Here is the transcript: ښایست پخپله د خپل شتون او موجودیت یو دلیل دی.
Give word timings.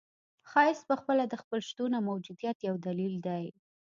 ښایست 0.49 0.83
پخپله 0.91 1.23
د 1.27 1.33
خپل 1.41 1.59
شتون 1.69 1.91
او 1.97 2.07
موجودیت 2.09 2.57
یو 2.67 2.75
دلیل 2.85 3.15
دی. 3.27 3.45